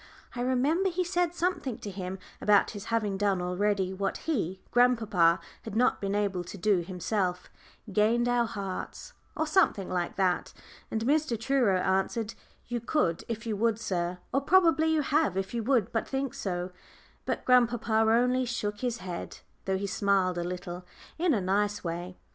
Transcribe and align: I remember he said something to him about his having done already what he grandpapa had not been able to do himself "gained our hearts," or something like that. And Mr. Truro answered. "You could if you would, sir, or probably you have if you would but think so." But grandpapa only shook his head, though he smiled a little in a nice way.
I 0.35 0.41
remember 0.41 0.89
he 0.89 1.03
said 1.03 1.35
something 1.35 1.77
to 1.77 1.91
him 1.91 2.17
about 2.41 2.71
his 2.71 2.85
having 2.85 3.17
done 3.19 3.39
already 3.39 3.93
what 3.93 4.17
he 4.25 4.59
grandpapa 4.71 5.39
had 5.61 5.75
not 5.75 6.01
been 6.01 6.15
able 6.15 6.43
to 6.43 6.57
do 6.57 6.77
himself 6.81 7.51
"gained 7.93 8.27
our 8.27 8.47
hearts," 8.47 9.13
or 9.37 9.45
something 9.45 9.89
like 9.91 10.15
that. 10.15 10.53
And 10.89 11.01
Mr. 11.05 11.39
Truro 11.39 11.77
answered. 11.77 12.33
"You 12.65 12.79
could 12.79 13.23
if 13.27 13.45
you 13.45 13.55
would, 13.57 13.79
sir, 13.79 14.17
or 14.33 14.41
probably 14.41 14.87
you 14.87 15.03
have 15.03 15.37
if 15.37 15.53
you 15.53 15.61
would 15.65 15.91
but 15.91 16.07
think 16.07 16.33
so." 16.33 16.71
But 17.25 17.45
grandpapa 17.45 17.93
only 17.93 18.43
shook 18.45 18.79
his 18.79 18.97
head, 19.05 19.41
though 19.65 19.77
he 19.77 19.85
smiled 19.85 20.39
a 20.39 20.43
little 20.43 20.83
in 21.19 21.35
a 21.35 21.41
nice 21.41 21.83
way. 21.83 22.17